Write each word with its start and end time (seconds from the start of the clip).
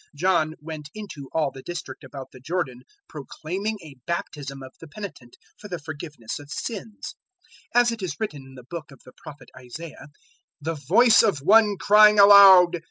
003:003 0.01 0.07
John 0.15 0.53
went 0.61 0.89
into 0.95 1.29
all 1.31 1.51
the 1.51 1.61
district 1.61 2.03
about 2.03 2.31
the 2.31 2.39
Jordan 2.39 2.81
proclaiming 3.07 3.77
a 3.83 3.97
baptism 4.07 4.63
of 4.63 4.73
the 4.79 4.87
penitent 4.87 5.37
for 5.59 5.67
the 5.67 5.77
forgiveness 5.77 6.39
of 6.39 6.49
sins; 6.49 7.13
003:004 7.75 7.81
as 7.81 7.91
it 7.91 8.01
is 8.01 8.19
written 8.19 8.41
in 8.43 8.55
the 8.55 8.63
book 8.67 8.89
of 8.89 9.03
the 9.03 9.13
prophet 9.15 9.51
Isaiah, 9.55 10.07
"The 10.59 10.73
voice 10.87 11.21
of 11.21 11.41
one 11.43 11.77
crying 11.77 12.17
aloud! 12.17 12.79